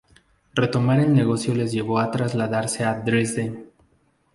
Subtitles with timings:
[0.55, 3.67] Retomar el negocio les llevó a trasladarse a Dresde.